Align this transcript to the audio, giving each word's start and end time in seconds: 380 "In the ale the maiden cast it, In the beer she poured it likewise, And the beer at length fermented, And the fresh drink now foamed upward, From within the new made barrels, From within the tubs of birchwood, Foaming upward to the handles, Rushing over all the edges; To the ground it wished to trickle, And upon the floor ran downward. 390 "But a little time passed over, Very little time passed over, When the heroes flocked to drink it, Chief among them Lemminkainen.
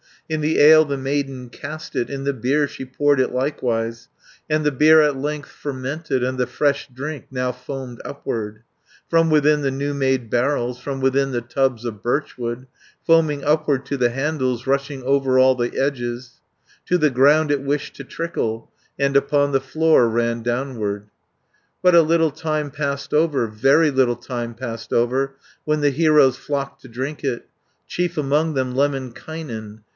380 0.29 0.33
"In 0.33 0.41
the 0.41 0.61
ale 0.63 0.85
the 0.85 0.97
maiden 0.97 1.49
cast 1.49 1.95
it, 1.95 2.09
In 2.09 2.23
the 2.23 2.33
beer 2.33 2.67
she 2.67 2.85
poured 2.85 3.19
it 3.19 3.33
likewise, 3.33 4.07
And 4.49 4.65
the 4.65 4.71
beer 4.71 5.01
at 5.01 5.17
length 5.17 5.49
fermented, 5.49 6.23
And 6.23 6.37
the 6.37 6.47
fresh 6.47 6.87
drink 6.91 7.27
now 7.29 7.51
foamed 7.51 8.01
upward, 8.05 8.63
From 9.09 9.29
within 9.29 9.61
the 9.61 9.69
new 9.69 9.93
made 9.93 10.29
barrels, 10.29 10.79
From 10.79 11.01
within 11.01 11.33
the 11.33 11.41
tubs 11.41 11.83
of 11.85 12.01
birchwood, 12.01 12.65
Foaming 13.05 13.43
upward 13.43 13.85
to 13.87 13.97
the 13.97 14.09
handles, 14.09 14.65
Rushing 14.65 15.03
over 15.03 15.37
all 15.37 15.53
the 15.53 15.77
edges; 15.77 16.39
To 16.85 16.97
the 16.97 17.09
ground 17.11 17.51
it 17.51 17.61
wished 17.61 17.95
to 17.97 18.05
trickle, 18.05 18.71
And 18.97 19.17
upon 19.17 19.51
the 19.51 19.61
floor 19.61 20.07
ran 20.09 20.41
downward. 20.43 21.09
390 21.81 21.81
"But 21.83 21.95
a 21.95 22.01
little 22.01 22.31
time 22.31 22.71
passed 22.71 23.13
over, 23.13 23.47
Very 23.47 23.91
little 23.91 24.15
time 24.15 24.55
passed 24.55 24.93
over, 24.93 25.35
When 25.65 25.81
the 25.81 25.91
heroes 25.91 26.37
flocked 26.37 26.81
to 26.83 26.87
drink 26.87 27.23
it, 27.23 27.47
Chief 27.85 28.17
among 28.17 28.53
them 28.53 28.73
Lemminkainen. 28.73 29.81